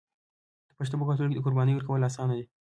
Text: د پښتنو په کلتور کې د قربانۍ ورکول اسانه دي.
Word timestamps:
د 0.67 0.69
پښتنو 0.77 0.99
په 0.99 1.05
کلتور 1.09 1.27
کې 1.29 1.37
د 1.37 1.43
قربانۍ 1.45 1.73
ورکول 1.75 2.01
اسانه 2.09 2.33
دي. 2.37 2.45